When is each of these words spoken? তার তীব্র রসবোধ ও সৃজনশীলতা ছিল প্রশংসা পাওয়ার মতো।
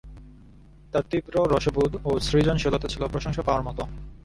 তার 0.93 1.03
তীব্র 1.11 1.35
রসবোধ 1.53 1.91
ও 2.05 2.11
সৃজনশীলতা 2.19 2.87
ছিল 2.87 3.03
প্রশংসা 3.07 3.43
পাওয়ার 3.45 3.65
মতো। 3.67 3.83